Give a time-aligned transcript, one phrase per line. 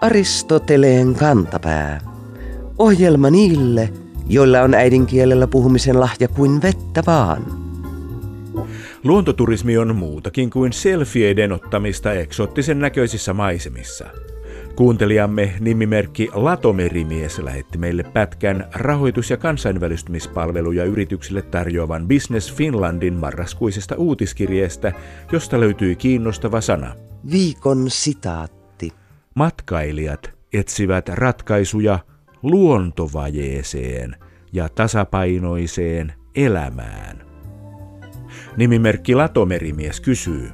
[0.00, 2.00] Aristoteleen kantapää.
[2.78, 3.92] Ohjelma niille,
[4.28, 7.46] joilla on äidinkielellä puhumisen lahja kuin vettä vaan.
[9.04, 14.04] Luontoturismi on muutakin kuin selfieiden ottamista eksoottisen näköisissä maisemissa.
[14.76, 24.92] Kuuntelijamme nimimerkki Latomerimies lähetti meille pätkän rahoitus- ja kansainvälistymispalveluja yrityksille tarjoavan Business Finlandin marraskuisesta uutiskirjeestä,
[25.32, 26.94] josta löytyi kiinnostava sana.
[27.30, 28.92] Viikon sitaatti.
[29.34, 31.98] Matkailijat etsivät ratkaisuja
[32.42, 34.16] luontovajeeseen
[34.52, 37.26] ja tasapainoiseen elämään.
[38.56, 40.50] Nimimerkki Latomerimies kysyy,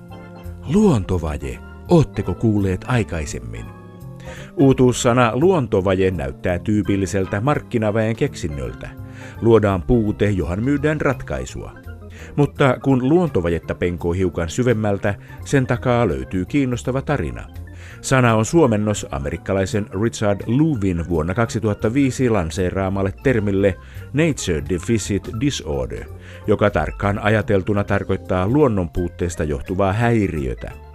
[0.74, 3.77] luontovaje, ootteko kuulleet aikaisemmin?
[4.56, 8.88] Uutuussana luontovaje näyttää tyypilliseltä markkinaväen keksinnöltä.
[9.42, 11.72] Luodaan puute, johon myydään ratkaisua.
[12.36, 15.14] Mutta kun luontovajetta penkoo hiukan syvemmältä,
[15.44, 17.44] sen takaa löytyy kiinnostava tarina–
[18.00, 23.76] Sana on suomennos amerikkalaisen Richard Luvin vuonna 2005 lanseeraamalle termille
[24.12, 26.04] Nature Deficit Disorder,
[26.46, 30.87] joka tarkkaan ajateltuna tarkoittaa luonnonpuutteesta johtuvaa häiriötä.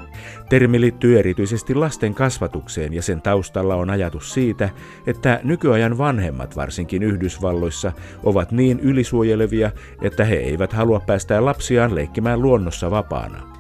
[0.54, 4.70] Termi liittyy erityisesti lasten kasvatukseen ja sen taustalla on ajatus siitä,
[5.08, 7.92] että nykyajan vanhemmat, varsinkin Yhdysvalloissa,
[8.24, 13.58] ovat niin ylisuojelevia, että he eivät halua päästää lapsiaan leikkimään luonnossa vapaana.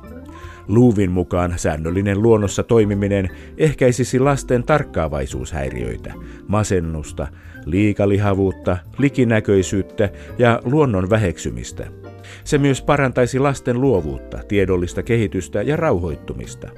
[0.68, 6.14] Luuvin mukaan säännöllinen luonnossa toimiminen ehkäisisi lasten tarkkaavaisuushäiriöitä,
[6.48, 7.28] masennusta,
[7.66, 12.03] liikalihavuutta, likinäköisyyttä ja luonnon väheksymistä.
[12.44, 16.70] Se myös parantaisi lasten luovuutta, tiedollista kehitystä ja rauhoittumista.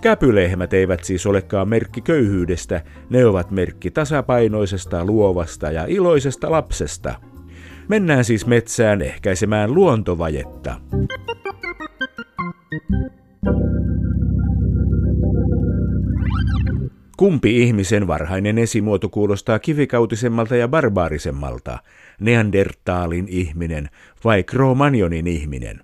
[0.00, 7.14] Käpylehmät eivät siis olekaan merkki köyhyydestä, ne ovat merkki tasapainoisesta, luovasta ja iloisesta lapsesta.
[7.88, 10.80] Mennään siis metsään ehkäisemään luontovajetta.
[17.16, 21.78] Kumpi ihmisen varhainen esimuoto kuulostaa kivikautisemmalta ja barbaarisemmalta,
[22.20, 23.88] Neandertaalin ihminen
[24.24, 25.80] vai Cro-Magnonin ihminen?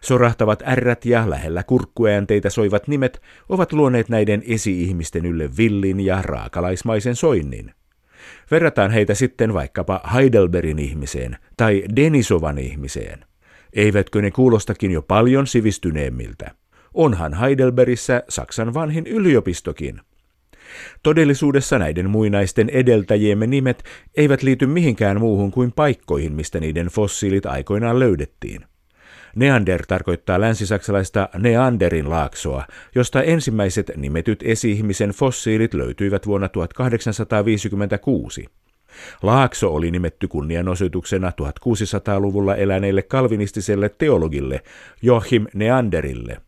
[0.00, 7.16] Sorahtavat ärrät ja lähellä kurkkuäänteitä soivat nimet ovat luoneet näiden esi-ihmisten ylle villin ja raakalaismaisen
[7.16, 7.72] soinnin.
[8.50, 13.24] Verrataan heitä sitten vaikkapa Heidelbergin ihmiseen tai Denisovan ihmiseen.
[13.72, 16.50] Eivätkö ne kuulostakin jo paljon sivistyneemmiltä?
[16.94, 20.00] Onhan Heidelbergissä Saksan vanhin yliopistokin.
[21.02, 23.84] Todellisuudessa näiden muinaisten edeltäjiemme nimet
[24.16, 28.64] eivät liity mihinkään muuhun kuin paikkoihin, mistä niiden fossiilit aikoinaan löydettiin.
[29.36, 38.46] Neander tarkoittaa länsisaksalaista Neanderin laaksoa, josta ensimmäiset nimetyt esi-ihmisen fossiilit löytyivät vuonna 1856.
[39.22, 44.62] Laakso oli nimetty kunnianosoituksena 1600-luvulla eläneelle kalvinistiselle teologille
[45.02, 46.40] Joachim Neanderille.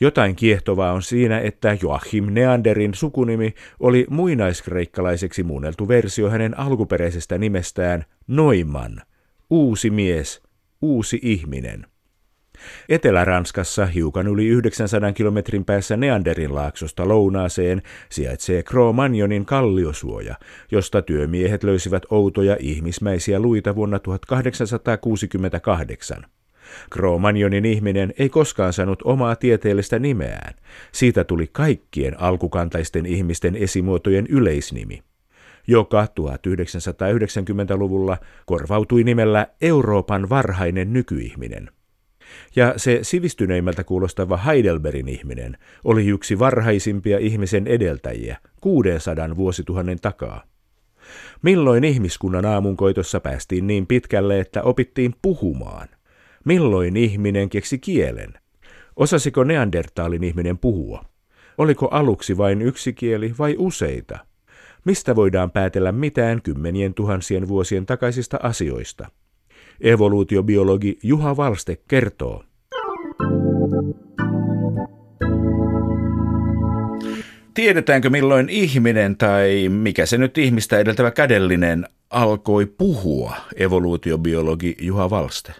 [0.00, 8.04] Jotain kiehtovaa on siinä, että Joachim Neanderin sukunimi oli muinaiskreikkalaiseksi muunneltu versio hänen alkuperäisestä nimestään
[8.26, 9.02] Noiman,
[9.50, 10.42] uusi mies,
[10.82, 11.86] uusi ihminen.
[12.88, 20.34] Etelä-Ranskassa hiukan yli 900 kilometrin päässä Neanderin laaksosta lounaaseen sijaitsee Cro-Magnonin kalliosuoja,
[20.70, 26.26] josta työmiehet löysivät outoja ihmismäisiä luita vuonna 1868.
[26.94, 30.54] Cro-Magnonin ihminen ei koskaan saanut omaa tieteellistä nimeään.
[30.92, 35.02] Siitä tuli kaikkien alkukantaisten ihmisten esimuotojen yleisnimi
[35.66, 41.70] joka 1990-luvulla korvautui nimellä Euroopan varhainen nykyihminen.
[42.56, 50.44] Ja se sivistyneimmältä kuulostava Heidelbergin ihminen oli yksi varhaisimpia ihmisen edeltäjiä 600 vuosituhannen takaa.
[51.42, 55.88] Milloin ihmiskunnan aamunkoitossa päästiin niin pitkälle, että opittiin puhumaan?
[56.44, 58.34] Milloin ihminen keksi kielen?
[58.96, 61.04] Osasiko neandertaalin ihminen puhua?
[61.58, 64.18] Oliko aluksi vain yksi kieli vai useita?
[64.84, 69.10] Mistä voidaan päätellä mitään kymmenien tuhansien vuosien takaisista asioista?
[69.80, 72.44] Evoluutiobiologi Juha Valste kertoo.
[77.54, 85.52] Tiedetäänkö milloin ihminen tai mikä se nyt ihmistä edeltävä kädellinen alkoi puhua, evoluutiobiologi Juha Valste?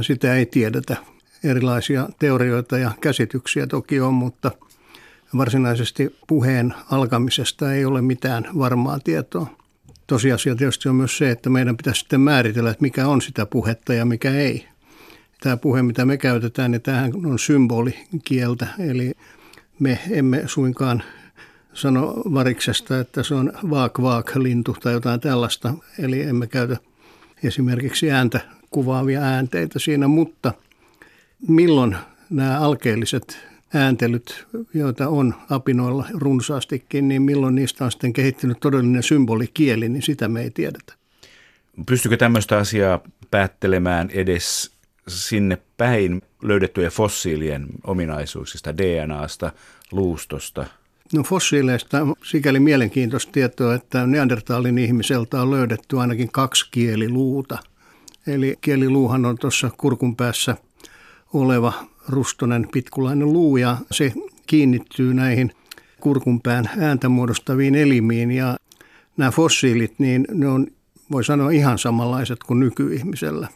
[0.00, 0.96] Sitä ei tiedetä.
[1.44, 4.50] Erilaisia teorioita ja käsityksiä toki on, mutta
[5.36, 9.58] varsinaisesti puheen alkamisesta ei ole mitään varmaa tietoa
[10.08, 13.94] tosiasia tietysti on myös se, että meidän pitäisi sitten määritellä, että mikä on sitä puhetta
[13.94, 14.68] ja mikä ei.
[15.40, 19.12] Tämä puhe, mitä me käytetään, niin tämähän on symbolikieltä, eli
[19.78, 21.02] me emme suinkaan
[21.72, 26.76] sano variksesta, että se on vaak vaak lintu tai jotain tällaista, eli emme käytä
[27.44, 28.40] esimerkiksi ääntä
[28.70, 30.52] kuvaavia äänteitä siinä, mutta
[31.48, 31.96] milloin
[32.30, 33.38] nämä alkeelliset
[33.74, 40.28] ääntelyt, joita on apinoilla runsaastikin, niin milloin niistä on sitten kehittynyt todellinen symbolikieli, niin sitä
[40.28, 40.94] me ei tiedetä.
[41.86, 43.00] Pystykö tämmöistä asiaa
[43.30, 44.70] päättelemään edes
[45.08, 49.52] sinne päin löydettyjen fossiilien ominaisuuksista, DNAsta,
[49.92, 50.66] luustosta?
[51.12, 57.58] No fossiileista on sikäli mielenkiintoista tietoa, että Neandertalin ihmiseltä on löydetty ainakin kaksi kieliluuta.
[58.26, 60.56] Eli kieliluuhan on tuossa kurkun päässä
[61.32, 61.72] oleva
[62.08, 64.12] rustonen pitkulainen luu ja se
[64.46, 65.52] kiinnittyy näihin
[66.00, 68.56] kurkunpään ääntä muodostaviin elimiin ja
[69.16, 70.66] nämä fossiilit, niin ne on,
[71.10, 73.48] voi sanoa, ihan samanlaiset kuin nykyihmisellä.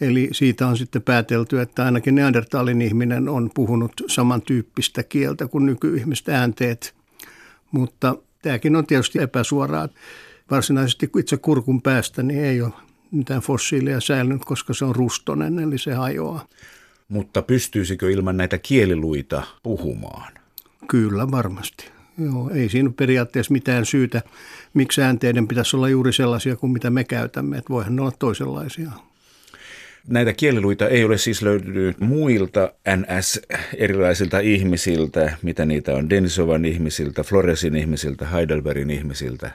[0.00, 6.28] Eli siitä on sitten päätelty, että ainakin Neandertalin ihminen on puhunut samantyyppistä kieltä kuin nykyihmiset
[6.28, 6.94] äänteet.
[7.70, 9.88] Mutta tämäkin on tietysti epäsuoraa.
[10.50, 12.72] Varsinaisesti itse kurkun päästä niin ei ole
[13.10, 16.46] mitään fossiilia säilynyt, koska se on rustonen, eli se hajoaa.
[17.08, 20.32] Mutta pystyisikö ilman näitä kieliluita puhumaan?
[20.88, 21.90] Kyllä, varmasti.
[22.18, 24.22] Joo, ei siinä periaatteessa mitään syytä,
[24.74, 28.90] miksi äänteiden pitäisi olla juuri sellaisia kuin mitä me käytämme, että voihan ne olla toisenlaisia.
[30.08, 37.76] Näitä kieliluita ei ole siis löytynyt muilta NS-erilaisilta ihmisiltä, mitä niitä on Denisovan ihmisiltä, Floresin
[37.76, 39.50] ihmisiltä, Heidelbergin ihmisiltä.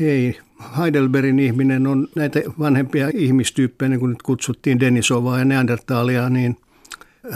[0.00, 0.38] Ei.
[0.78, 6.56] Heidelbergin ihminen on näitä vanhempia ihmistyyppejä, niin kuin nyt kutsuttiin Denisovaa ja Neandertalia, niin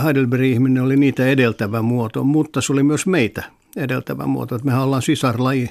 [0.05, 3.45] Heidelbergin ihminen oli niitä edeltävä muoto, mutta se oli myös meitä
[3.77, 4.59] edeltävä muoto.
[4.65, 5.71] Mehän ollaan sisarlaji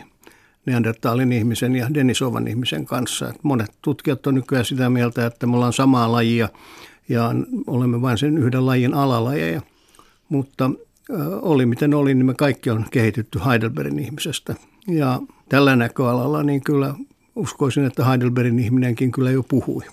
[0.66, 3.34] Neandertalin ihmisen ja Denisovan ihmisen kanssa.
[3.44, 6.50] Monet tutkijat on nykyään sitä mieltä, että me ollaan samaa lajia
[7.10, 7.32] ja
[7.68, 9.62] olemme vain sen yhden lajin alalajeja.
[10.30, 10.72] Mutta
[11.42, 14.56] oli miten oli, niin me kaikki on kehitytty Heidelbergin ihmisestä.
[14.88, 16.94] Ja tällä näköalalla niin kyllä
[17.36, 19.84] uskoisin, että Heidelbergin ihminenkin kyllä jo puhui.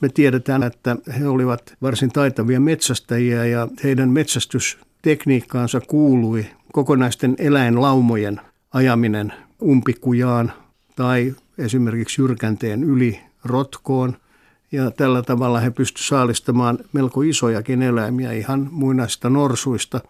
[0.00, 8.40] Me tiedetään, että he olivat varsin taitavia metsästäjiä ja heidän metsästystekniikkaansa kuului kokonaisten eläinlaumojen
[8.72, 9.32] ajaminen
[9.62, 10.52] umpikujaan
[10.96, 14.16] tai esimerkiksi jyrkänteen yli rotkoon.
[14.72, 20.00] Ja tällä tavalla he pystyivät saalistamaan melko isojakin eläimiä ihan muinaista norsuista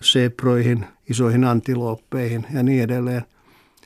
[0.00, 3.22] seproihin, isoihin antilooppeihin ja niin edelleen.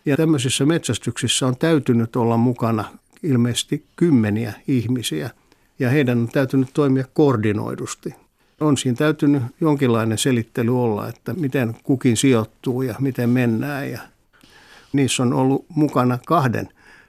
[0.06, 2.84] Ja tämmöisissä metsästyksissä on täytynyt olla mukana
[3.22, 5.30] ilmeisesti kymmeniä ihmisiä
[5.78, 8.14] ja heidän on täytynyt toimia koordinoidusti.
[8.60, 14.00] On siinä täytynyt jonkinlainen selittely olla, että miten kukin sijoittuu ja miten mennään ja
[14.92, 16.68] niissä on ollut mukana kahden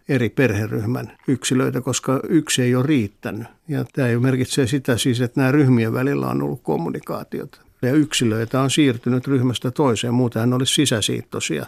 [0.10, 3.48] eri perheryhmän yksilöitä, koska yksi ei ole riittänyt.
[3.68, 7.62] Ja tämä jo merkitsee sitä siis, että nämä ryhmien välillä on ollut kommunikaatiota.
[7.82, 11.66] Ja yksilöitä on siirtynyt ryhmästä toiseen, muutenhan olisi sisäsiittoisia.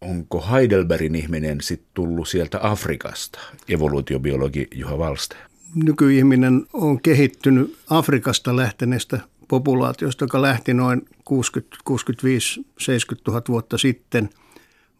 [0.00, 5.36] Onko Heidelbergin ihminen sitten tullut sieltä Afrikasta, evoluutiobiologi Juha Valste?
[5.74, 14.30] Nykyihminen on kehittynyt Afrikasta lähteneestä populaatiosta, joka lähti noin 60, 65, 70 000 vuotta sitten–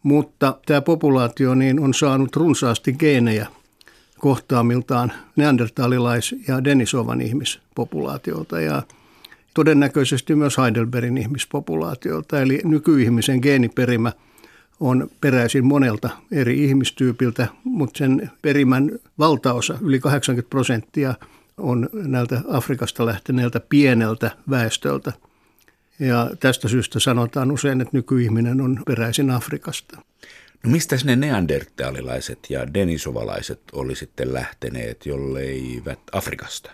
[0.03, 3.47] mutta tämä populaatio niin on saanut runsaasti geenejä
[4.19, 8.81] kohtaamiltaan neandertalilais- ja Denisovan ihmispopulaatiolta ja
[9.53, 12.41] todennäköisesti myös Heidelbergin ihmispopulaatiolta.
[12.41, 14.11] Eli nykyihmisen geeniperimä
[14.79, 21.13] on peräisin monelta eri ihmistyypiltä, mutta sen perimän valtaosa, yli 80 prosenttia,
[21.57, 25.13] on näiltä Afrikasta lähteneeltä pieneltä väestöltä–
[25.99, 29.97] ja tästä syystä sanotaan usein, että nykyihminen on peräisin Afrikasta.
[30.63, 36.71] No mistä ne neandertalilaiset ja denisovalaiset oli sitten lähteneet, jolleivät Afrikasta?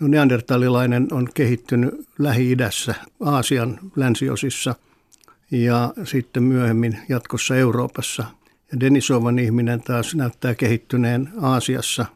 [0.00, 4.74] No neandertalilainen on kehittynyt Lähi-idässä, Aasian länsiosissa
[5.52, 8.24] ja sitten myöhemmin jatkossa Euroopassa.
[8.72, 12.06] Ja Denisovan ihminen taas näyttää kehittyneen Aasiassa.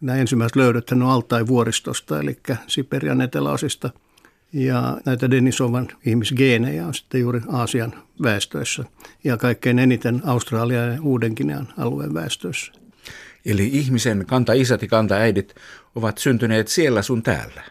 [0.00, 3.90] Nämä ensimmäiset löydöt on Altai vuoristosta, eli Siperian eteläosista–
[4.52, 8.84] ja näitä Denisovan ihmisgeenejä on sitten juuri Aasian väestöissä
[9.24, 12.72] ja kaikkein eniten Australian ja Uudenkinean alueen väestöissä.
[13.46, 15.54] Eli ihmisen kanta-isät ja kanta-äidit
[15.94, 17.62] ovat syntyneet siellä sun täällä.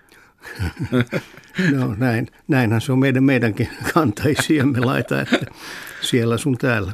[1.77, 5.45] no näin, näinhän se on meidän, meidänkin kantaisiamme laita, että
[6.01, 6.93] siellä sun täällä.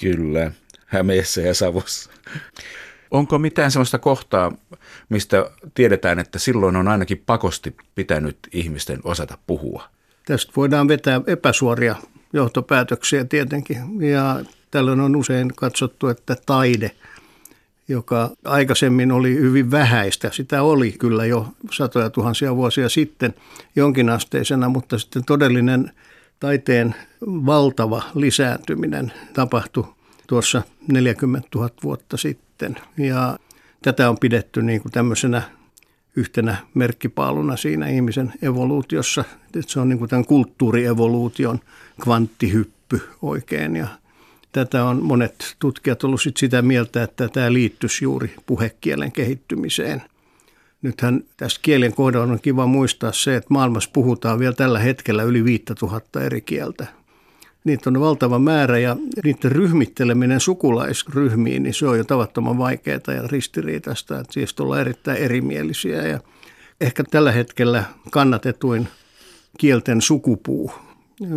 [0.00, 0.52] Kyllä,
[0.86, 2.10] Hämeessä ja Savossa.
[3.10, 4.52] Onko mitään sellaista kohtaa,
[5.08, 9.88] mistä tiedetään, että silloin on ainakin pakosti pitänyt ihmisten osata puhua?
[10.26, 11.96] Tästä voidaan vetää epäsuoria
[12.32, 14.02] johtopäätöksiä tietenkin.
[14.10, 16.90] Ja tällöin on usein katsottu, että taide,
[17.88, 23.34] joka aikaisemmin oli hyvin vähäistä, sitä oli kyllä jo satoja tuhansia vuosia sitten
[23.76, 25.92] jonkinasteisena, mutta sitten todellinen
[26.40, 26.94] taiteen
[27.26, 29.84] valtava lisääntyminen tapahtui
[30.26, 32.76] tuossa 40 000 vuotta sitten.
[32.96, 33.38] Ja
[33.82, 35.42] tätä on pidetty niin kuin tämmöisenä
[36.16, 39.24] yhtenä merkkipaaluna siinä ihmisen evoluutiossa.
[39.46, 41.60] Että se on niin kuin tämän kulttuurievoluution
[42.02, 43.86] kvanttihyppy oikein ja
[44.56, 50.02] tätä on monet tutkijat ollut sit sitä mieltä, että tämä liittyisi juuri puhekielen kehittymiseen.
[50.82, 55.44] Nythän tässä kielen kohdalla on kiva muistaa se, että maailmassa puhutaan vielä tällä hetkellä yli
[55.44, 56.86] 5000 eri kieltä.
[57.64, 63.22] Niitä on valtava määrä ja niiden ryhmitteleminen sukulaisryhmiin, niin se on jo tavattoman vaikeaa ja
[63.26, 64.20] ristiriitaista.
[64.20, 66.20] Että siis ollaan erittäin erimielisiä ja
[66.80, 68.88] ehkä tällä hetkellä kannatetuin
[69.58, 70.72] kielten sukupuu,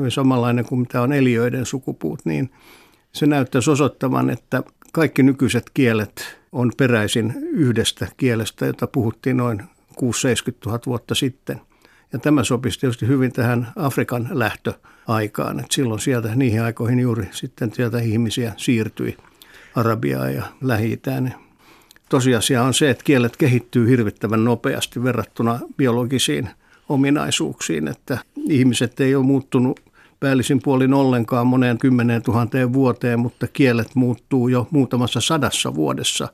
[0.10, 2.50] samanlainen kuin mitä on eliöiden sukupuut, niin
[3.12, 4.64] se näyttäisi osoittavan, että
[4.94, 9.64] kaikki nykyiset kielet on peräisin yhdestä kielestä, jota puhuttiin noin 6-70
[10.66, 11.62] 000 vuotta sitten.
[12.14, 17.74] Ja tämä sopisi tietysti hyvin tähän Afrikan lähtöaikaan, että silloin sieltä niihin aikoihin juuri sitten
[17.74, 19.18] sieltä ihmisiä siirtyi
[19.76, 21.02] Arabiaan ja lähi
[22.10, 26.50] Tosiasia on se, että kielet kehittyy hirvittävän nopeasti verrattuna biologisiin
[26.90, 28.18] ominaisuuksiin, että
[28.50, 29.80] ihmiset ei ole muuttunut
[30.20, 36.28] päällisin puolin ollenkaan moneen kymmeneen tuhanteen vuoteen, mutta kielet muuttuu jo muutamassa sadassa vuodessa.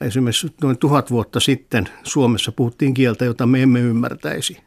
[0.00, 4.58] Esimerkiksi noin tuhat vuotta sitten Suomessa puhuttiin kieltä, jota me emme ymmärtäisi.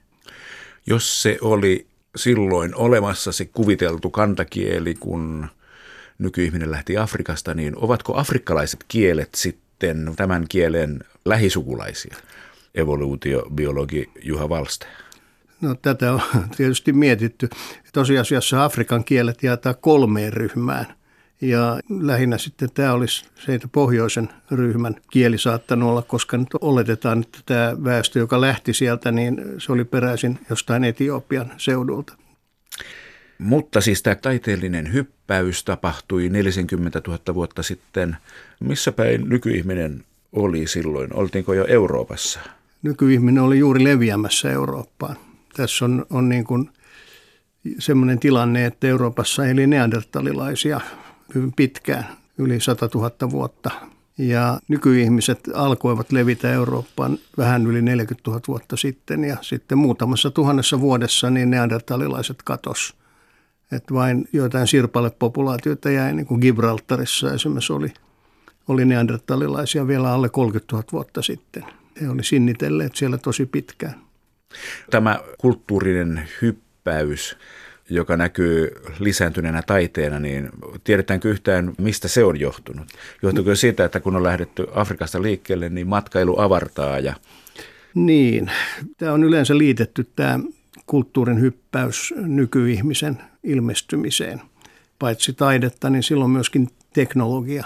[0.85, 5.47] Jos se oli silloin olemassa se kuviteltu kantakieli, kun
[6.17, 12.15] nykyihminen lähti Afrikasta, niin ovatko afrikkalaiset kielet sitten tämän kielen lähisukulaisia?
[12.75, 14.85] Evoluutiobiologi Juha Valste.
[15.63, 16.22] No tätä on
[16.58, 17.50] tietysti mietitty.
[17.93, 20.86] Tosiasiassa Afrikan kielet jaetaan kolmeen ryhmään.
[21.41, 27.22] Ja lähinnä sitten tämä olisi se, että pohjoisen ryhmän kieli saattanut olla, koska nyt oletetaan,
[27.22, 32.13] että tämä väestö, joka lähti sieltä, niin se oli peräisin jostain Etiopian seudulta.
[33.38, 38.17] Mutta siis tämä taiteellinen hyppäys tapahtui 40 000 vuotta sitten.
[38.60, 40.03] Missä päin nykyihminen
[40.34, 41.13] oli silloin?
[41.13, 42.39] Oltiinko jo Euroopassa?
[42.82, 45.17] Nykyihminen oli juuri leviämässä Eurooppaan
[45.53, 46.69] tässä on, on niin kuin
[47.79, 50.81] semmoinen tilanne, että Euroopassa eli neandertalilaisia
[51.36, 52.05] hyvin pitkään,
[52.38, 53.72] yli 100 000 vuotta.
[54.17, 60.79] Ja nykyihmiset alkoivat levitä Eurooppaan vähän yli 40 000 vuotta sitten ja sitten muutamassa tuhannessa
[60.79, 62.95] vuodessa niin neandertalilaiset katos.
[63.72, 67.93] Että vain joitain sirpalepopulaatioita jäi, niin kuin Gibraltarissa esimerkiksi oli,
[68.67, 71.63] oli neandertalilaisia vielä alle 30 000 vuotta sitten.
[72.01, 73.95] He oli sinnitelleet siellä tosi pitkään.
[74.91, 77.38] Tämä kulttuurinen hyppäys,
[77.89, 80.50] joka näkyy lisääntyneenä taiteena, niin
[80.83, 82.88] tiedetäänkö yhtään, mistä se on johtunut?
[83.22, 87.13] Johtuuko siitä, että kun on lähdetty Afrikasta liikkeelle, niin matkailu avartaa ja
[87.93, 88.51] niin,
[88.98, 90.39] tämä on yleensä liitetty tämä
[90.86, 94.41] kulttuurin hyppäys nykyihmisen ilmestymiseen.
[95.00, 97.63] Paitsi taidetta, niin silloin myöskin teknologia,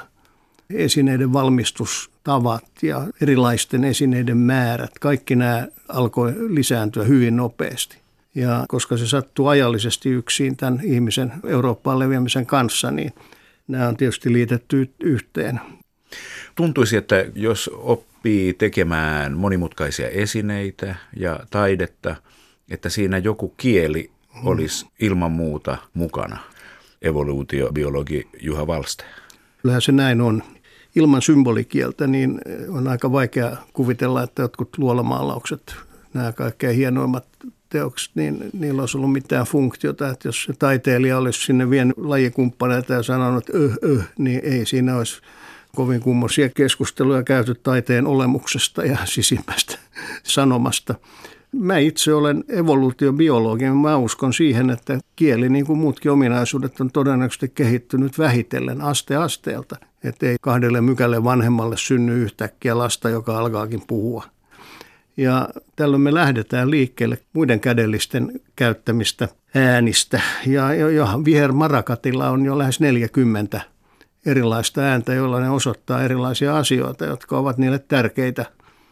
[0.69, 7.97] esineiden valmistus, tavat ja erilaisten esineiden määrät, kaikki nämä alkoi lisääntyä hyvin nopeasti.
[8.35, 13.13] Ja koska se sattuu ajallisesti yksin tämän ihmisen Eurooppaan leviämisen kanssa, niin
[13.67, 15.59] nämä on tietysti liitetty yhteen.
[16.55, 22.15] Tuntuisi, että jos oppii tekemään monimutkaisia esineitä ja taidetta,
[22.69, 24.11] että siinä joku kieli
[24.43, 26.37] olisi ilman muuta mukana.
[27.01, 29.03] Evoluutiobiologi Juha Valste.
[29.61, 30.43] Kyllähän se näin on
[30.97, 35.75] ilman symbolikieltä, niin on aika vaikea kuvitella, että jotkut luolamaalaukset,
[36.13, 37.27] nämä kaikkein hienoimmat
[37.69, 40.09] teokset, niin niillä olisi ollut mitään funktiota.
[40.09, 44.65] Että jos se taiteilija olisi sinne vienyt lajikumppaneita ja sanonut, että öh, öh, niin ei
[44.65, 45.21] siinä olisi
[45.75, 49.77] kovin kummoisia keskusteluja käyty taiteen olemuksesta ja sisimmästä
[50.23, 50.95] sanomasta.
[51.51, 57.51] Mä itse olen evoluutiobiologi mä uskon siihen, että kieli niin kuin muutkin ominaisuudet on todennäköisesti
[57.55, 59.75] kehittynyt vähitellen aste asteelta.
[60.03, 64.23] Että ei kahdelle mykälle vanhemmalle synny yhtäkkiä lasta, joka alkaakin puhua.
[65.17, 70.21] Ja tällöin me lähdetään liikkeelle muiden kädellisten käyttämistä äänistä.
[70.47, 73.61] Ja jo Viher Marakatilla on jo lähes 40
[74.25, 78.45] erilaista ääntä, joilla ne osoittaa erilaisia asioita, jotka ovat niille tärkeitä.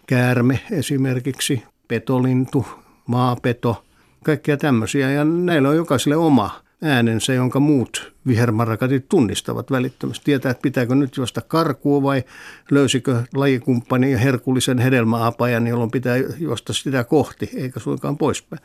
[0.08, 2.66] Käärme esimerkiksi, petolintu,
[3.08, 3.84] maapeto,
[4.24, 5.12] kaikkia tämmöisiä.
[5.12, 10.26] Ja näillä on jokaiselle oma äänensä, jonka muut vihermarakatit tunnistavat välittömästi.
[10.26, 12.24] Tietää, että pitääkö nyt juosta karkuun vai
[12.72, 18.62] löysikö lajikumppani herkullisen hedelmäapajan, jolloin pitää juosta sitä kohti, eikä suinkaan poispäin.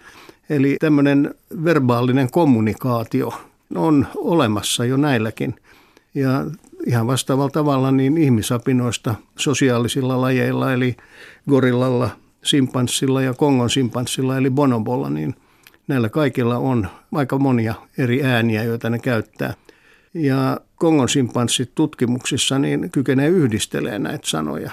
[0.51, 1.35] Eli tämmöinen
[1.65, 3.33] verbaalinen kommunikaatio
[3.75, 5.55] on olemassa jo näilläkin.
[6.15, 6.47] Ja
[6.87, 10.97] ihan vastaavalla tavalla niin ihmisapinoista sosiaalisilla lajeilla, eli
[11.49, 12.11] gorillalla,
[12.45, 15.35] simpanssilla ja kongon simpanssilla, eli bonobolla, niin–
[15.91, 19.55] näillä kaikilla on aika monia eri ääniä, joita ne käyttää.
[20.15, 24.71] Ja Kongon simpanssit tutkimuksissa niin kykenee yhdistelemään näitä sanoja.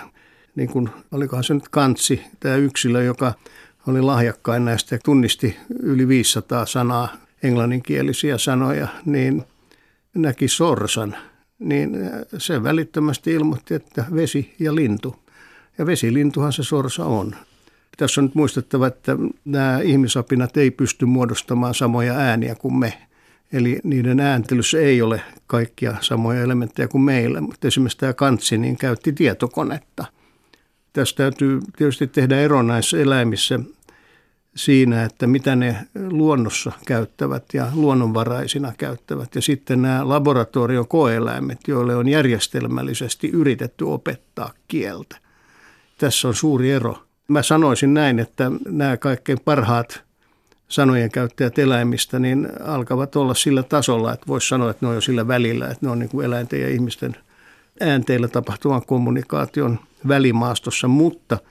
[0.55, 3.33] niin kuin, olikohan se nyt kantsi, tämä yksilö, joka
[3.87, 7.09] oli lahjakkain näistä ja tunnisti yli 500 sanaa
[7.43, 9.43] englanninkielisiä sanoja, niin
[10.15, 11.17] näki sorsan,
[11.59, 11.97] niin
[12.37, 15.15] se välittömästi ilmoitti, että vesi ja lintu.
[15.77, 17.35] Ja vesilintuhan se sorsa on.
[17.97, 22.93] Tässä on nyt muistettava, että nämä ihmisapinat ei pysty muodostamaan samoja ääniä kuin me.
[23.53, 28.77] Eli niiden ääntelyssä ei ole kaikkia samoja elementtejä kuin meillä, mutta esimerkiksi tämä kantsi niin
[28.77, 30.05] käytti tietokonetta.
[30.93, 33.59] Tässä täytyy tietysti tehdä ero näissä eläimissä
[34.55, 35.75] siinä, että mitä ne
[36.09, 39.35] luonnossa käyttävät ja luonnonvaraisina käyttävät.
[39.35, 45.17] Ja sitten nämä laboratorion koeläimet, joille on järjestelmällisesti yritetty opettaa kieltä.
[45.97, 47.06] Tässä on suuri ero.
[47.27, 50.03] Mä sanoisin näin, että nämä kaikkein parhaat
[50.67, 55.01] sanojen käyttäjät eläimistä niin alkavat olla sillä tasolla, että voisi sanoa, että ne on jo
[55.01, 57.15] sillä välillä, että ne on niin kuin eläinten ja ihmisten
[57.79, 61.37] äänteillä tapahtuvan kommunikaation välimaastossa, mutta–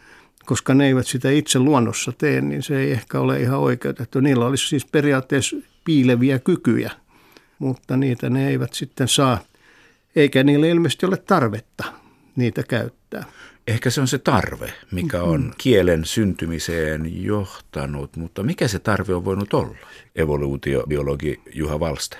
[0.46, 4.20] koska ne eivät sitä itse luonnossa tee, niin se ei ehkä ole ihan oikeutettu.
[4.20, 6.90] Niillä olisi siis periaatteessa piileviä kykyjä,
[7.58, 9.38] mutta niitä ne eivät sitten saa,
[10.16, 11.84] eikä niille ilmeisesti ole tarvetta
[12.36, 13.24] niitä käyttää.
[13.66, 15.54] Ehkä se on se tarve, mikä on mm-hmm.
[15.58, 19.76] kielen syntymiseen johtanut, mutta mikä se tarve on voinut olla?
[20.16, 22.16] Evoluutiobiologi Juha Valste.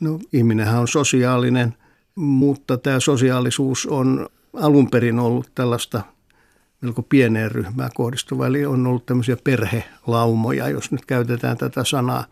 [0.00, 1.74] No ihminenhän on sosiaalinen,
[2.14, 6.02] mutta tämä sosiaalisuus on alun perin ollut tällaista–
[6.80, 8.46] melko pieneen ryhmään kohdistuva.
[8.46, 12.24] Eli on ollut tämmöisiä perhelaumoja, jos nyt käytetään tätä sanaa.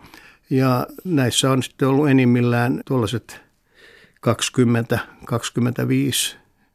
[0.51, 3.41] Ja näissä on sitten ollut enimmillään tuollaiset
[4.27, 4.31] 20-25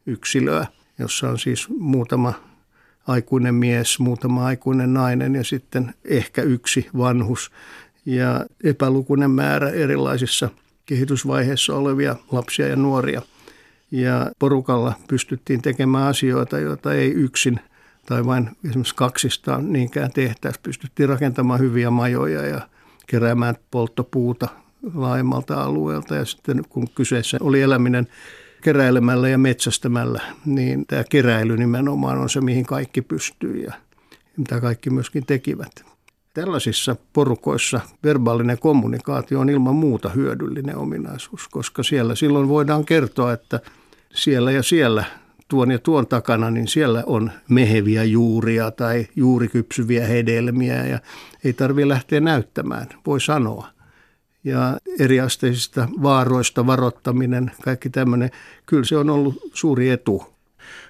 [0.06, 0.66] yksilöä,
[0.98, 2.32] jossa on siis muutama
[3.06, 7.50] aikuinen mies, muutama aikuinen nainen ja sitten ehkä yksi vanhus
[8.06, 10.50] ja epälukuinen määrä erilaisissa
[10.86, 13.22] kehitysvaiheissa olevia lapsia ja nuoria.
[13.90, 17.60] Ja porukalla pystyttiin tekemään asioita, joita ei yksin
[18.06, 20.62] tai vain esimerkiksi kaksistaan niinkään tehtäisiin.
[20.62, 22.68] Pystyttiin rakentamaan hyviä majoja ja
[23.06, 24.48] keräämään polttopuuta
[24.94, 26.14] laajemmalta alueelta.
[26.16, 28.08] Ja sitten kun kyseessä oli eläminen
[28.60, 33.72] keräilemällä ja metsästämällä, niin tämä keräily nimenomaan on se, mihin kaikki pystyy ja
[34.36, 35.84] mitä kaikki myöskin tekivät.
[36.34, 43.60] Tällaisissa porukoissa verbaalinen kommunikaatio on ilman muuta hyödyllinen ominaisuus, koska siellä silloin voidaan kertoa, että
[44.14, 45.04] siellä ja siellä
[45.48, 50.98] tuon ja tuon takana, niin siellä on meheviä juuria tai juurikypsyviä hedelmiä ja
[51.44, 53.68] ei tarvitse lähteä näyttämään, voi sanoa.
[54.44, 58.30] Ja eriasteisista vaaroista varottaminen, kaikki tämmöinen,
[58.66, 60.34] kyllä se on ollut suuri etu.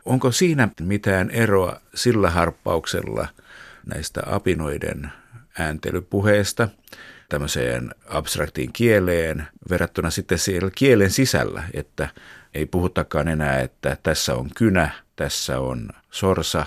[0.05, 3.29] Onko siinä mitään eroa sillä harppauksella
[3.87, 5.13] näistä apinoiden
[5.59, 6.69] ääntelypuheesta
[7.29, 12.09] tämmöiseen abstraktiin kieleen verrattuna sitten siellä kielen sisällä, että
[12.55, 16.67] ei puhutakaan enää, että tässä on kynä, tässä on sorsa,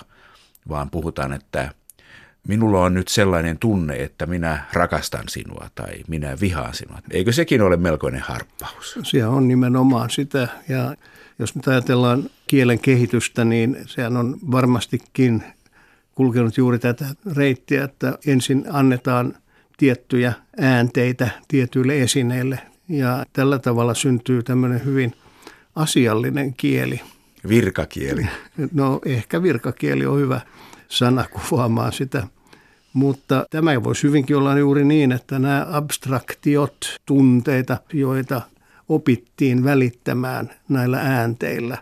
[0.68, 1.70] vaan puhutaan, että
[2.48, 6.98] minulla on nyt sellainen tunne, että minä rakastan sinua tai minä vihaan sinua.
[7.10, 8.98] Eikö sekin ole melkoinen harppaus?
[9.02, 10.96] Se on nimenomaan sitä ja
[11.38, 15.42] jos nyt ajatellaan kielen kehitystä, niin sehän on varmastikin
[16.14, 17.04] kulkenut juuri tätä
[17.36, 19.34] reittiä, että ensin annetaan
[19.76, 25.14] tiettyjä äänteitä tietyille esineille ja tällä tavalla syntyy tämmöinen hyvin
[25.76, 27.00] asiallinen kieli.
[27.48, 28.26] Virkakieli.
[28.72, 30.40] No ehkä virkakieli on hyvä
[30.94, 32.26] sana kuvaamaan sitä.
[32.92, 36.76] Mutta tämä voisi hyvinkin olla juuri niin, että nämä abstraktiot,
[37.06, 38.42] tunteita, joita
[38.88, 41.78] opittiin välittämään näillä äänteillä,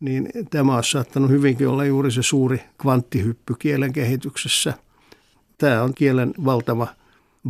[0.00, 4.74] niin tämä on saattanut hyvinkin olla juuri se suuri kvanttihyppy kielen kehityksessä.
[5.58, 6.86] Tämä on kielen valtava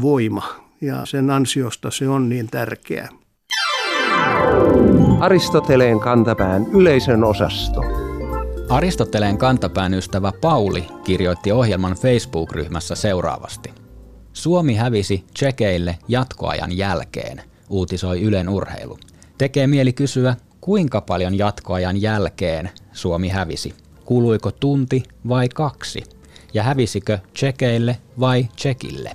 [0.02, 3.08] voima ja sen ansiosta se on niin tärkeä.
[5.20, 7.93] Aristoteleen kantapään yleisön osasto.
[8.68, 13.74] Aristoteleen kantapään ystävä Pauli kirjoitti ohjelman Facebook-ryhmässä seuraavasti.
[14.32, 18.98] Suomi hävisi tsekeille jatkoajan jälkeen, uutisoi Ylen urheilu.
[19.38, 23.74] Tekee mieli kysyä, kuinka paljon jatkoajan jälkeen Suomi hävisi.
[24.04, 26.02] Kuluiko tunti vai kaksi?
[26.54, 29.12] Ja hävisikö tsekeille vai tsekille?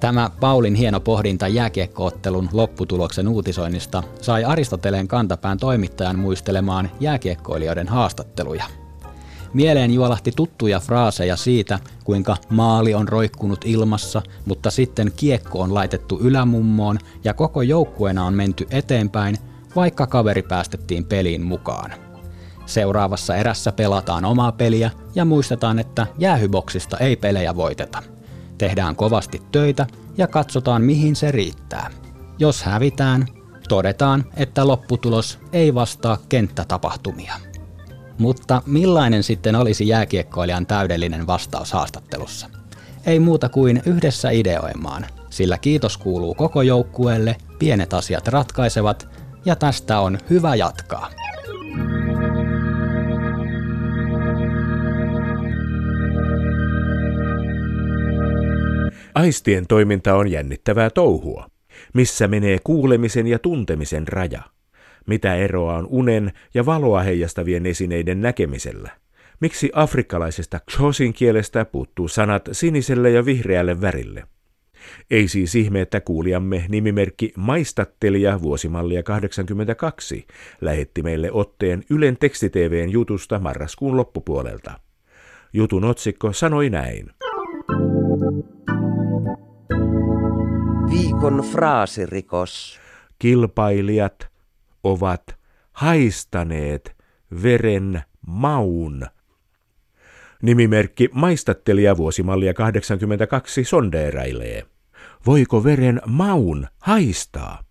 [0.00, 8.64] Tämä Paulin hieno pohdinta jääkiekkoottelun lopputuloksen uutisoinnista sai Aristoteleen kantapään toimittajan muistelemaan jääkiekkoilijoiden haastatteluja.
[9.52, 16.18] Mieleen juolahti tuttuja fraaseja siitä, kuinka maali on roikkunut ilmassa, mutta sitten kiekko on laitettu
[16.22, 19.36] ylämummoon ja koko joukkueena on menty eteenpäin,
[19.76, 21.92] vaikka kaveri päästettiin peliin mukaan.
[22.66, 28.02] Seuraavassa erässä pelataan omaa peliä ja muistetaan, että jäähyboksista ei pelejä voiteta–
[28.58, 31.90] Tehdään kovasti töitä ja katsotaan mihin se riittää.
[32.38, 33.26] Jos hävitään,
[33.68, 37.34] todetaan, että lopputulos ei vastaa kenttätapahtumia.
[38.18, 42.50] Mutta millainen sitten olisi jääkiekkoilijan täydellinen vastaus haastattelussa?
[43.06, 49.08] Ei muuta kuin yhdessä ideoimaan, sillä kiitos kuuluu koko joukkueelle, pienet asiat ratkaisevat
[49.44, 51.10] ja tästä on hyvä jatkaa.
[59.18, 61.50] Aistien toiminta on jännittävää touhua.
[61.94, 64.42] Missä menee kuulemisen ja tuntemisen raja?
[65.06, 68.90] Mitä eroa on unen ja valoa heijastavien esineiden näkemisellä?
[69.40, 74.24] Miksi afrikkalaisesta xosin kielestä puuttuu sanat siniselle ja vihreälle värille?
[75.10, 80.26] Ei siis ihme, että kuulijamme nimimerkki Maistattelija vuosimallia 82
[80.60, 84.80] lähetti meille otteen Ylen tekstitvn jutusta marraskuun loppupuolelta.
[85.52, 87.10] Jutun otsikko sanoi näin.
[91.18, 92.80] Viikon fraasirikos.
[93.18, 94.28] Kilpailijat
[94.84, 95.36] ovat
[95.72, 96.96] haistaneet
[97.42, 99.06] veren maun.
[100.42, 104.62] Nimimerkki Maistattelija vuosimallia 82 sondeeräilee.
[105.26, 107.62] Voiko veren maun haistaa?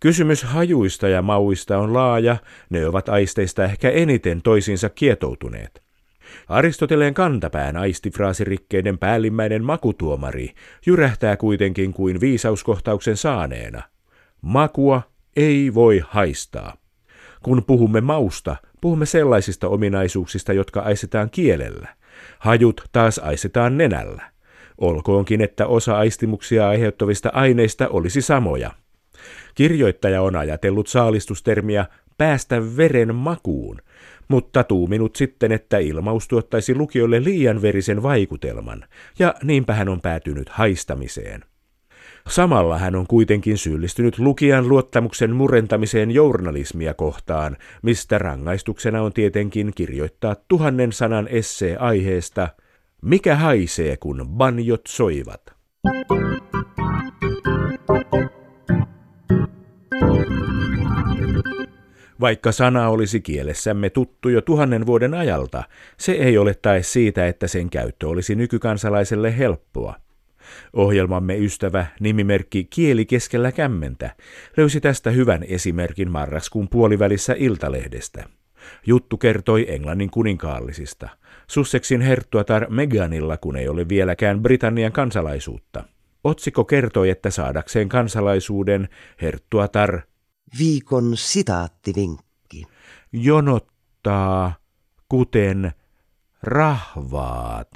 [0.00, 2.36] Kysymys hajuista ja mauista on laaja,
[2.70, 5.87] ne ovat aisteista ehkä eniten toisiinsa kietoutuneet.
[6.48, 10.54] Aristoteleen kantapään aistifraasirikkeiden päällimmäinen makutuomari
[10.86, 13.82] jyrähtää kuitenkin kuin viisauskohtauksen saaneena.
[14.42, 15.02] Makua
[15.36, 16.76] ei voi haistaa.
[17.42, 21.88] Kun puhumme mausta, puhumme sellaisista ominaisuuksista, jotka aistetaan kielellä.
[22.38, 24.22] Hajut taas aistetaan nenällä.
[24.78, 28.70] Olkoonkin, että osa aistimuksia aiheuttavista aineista olisi samoja.
[29.54, 31.86] Kirjoittaja on ajatellut saalistustermiä
[32.18, 33.78] päästä veren makuun,
[34.28, 38.84] mutta tuuminut sitten, että ilmaus tuottaisi lukijoille liian verisen vaikutelman,
[39.18, 41.44] ja niinpä hän on päätynyt haistamiseen.
[42.28, 50.36] Samalla hän on kuitenkin syyllistynyt lukijan luottamuksen murentamiseen journalismia kohtaan, mistä rangaistuksena on tietenkin kirjoittaa
[50.48, 52.48] tuhannen sanan essee aiheesta
[53.02, 55.40] Mikä haisee, kun banjot soivat?
[62.20, 65.62] Vaikka sana olisi kielessämme tuttu jo tuhannen vuoden ajalta,
[65.96, 69.94] se ei ole tae siitä, että sen käyttö olisi nykykansalaiselle helppoa.
[70.72, 74.10] Ohjelmamme ystävä, nimimerkki Kieli keskellä kämmentä,
[74.56, 78.24] löysi tästä hyvän esimerkin marraskuun puolivälissä Iltalehdestä.
[78.86, 81.08] Juttu kertoi Englannin kuninkaallisista.
[81.46, 85.84] Sussexin herttuatar Meganilla, kun ei ole vieläkään Britannian kansalaisuutta.
[86.24, 88.88] Otsikko kertoi, että saadakseen kansalaisuuden
[89.22, 90.00] herttuatar
[90.58, 92.64] Viikon sitaattivinkki.
[93.12, 94.54] jonottaa
[95.08, 95.72] kuten
[96.42, 97.70] rahvaat.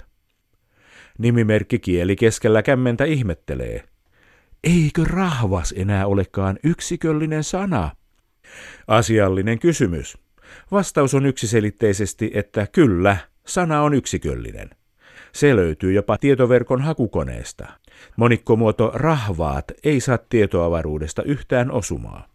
[1.18, 3.84] Nimimerkki kieli keskellä kämmentä ihmettelee.
[4.64, 7.90] Eikö rahvas enää olekaan yksiköllinen sana?
[8.86, 10.18] Asiallinen kysymys.
[10.70, 14.70] Vastaus on yksiselitteisesti, että kyllä, sana on yksiköllinen.
[15.32, 17.66] Se löytyy jopa tietoverkon hakukoneesta.
[18.16, 22.31] Monikkomuoto rahvaat ei saa tietoavaruudesta yhtään osumaa.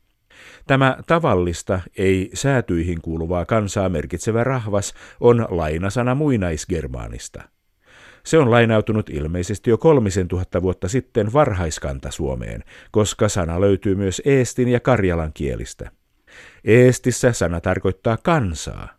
[0.68, 7.44] Tämä tavallista, ei säätyihin kuuluvaa kansaa merkitsevä rahvas on lainasana muinaisgermaanista.
[8.24, 14.22] Se on lainautunut ilmeisesti jo kolmisen tuhatta vuotta sitten varhaiskanta Suomeen, koska sana löytyy myös
[14.26, 15.92] eestin ja karjalan kielistä.
[16.64, 18.90] Eestissä sana tarkoittaa kansaa.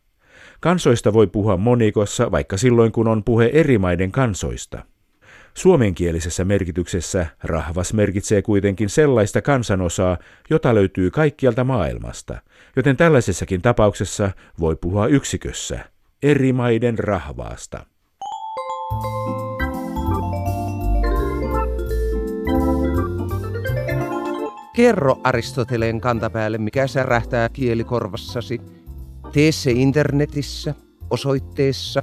[0.61, 4.85] Kansoista voi puhua monikossa vaikka silloin, kun on puhe eri maiden kansoista.
[5.59, 10.19] Suomenkielisessä merkityksessä rahvas merkitsee kuitenkin sellaista kansanosaa,
[10.51, 12.43] jota löytyy kaikkialta maailmasta,
[12.77, 15.79] joten tällaisessakin tapauksessa voi puhua yksikössä,
[16.23, 17.87] eri maiden rahvaasta.
[24.77, 28.61] Kerro Aristoteleen kantapäälle, mikä särähtää kielikorvassasi.
[29.33, 30.75] Tee se internetissä
[31.11, 32.03] osoitteessa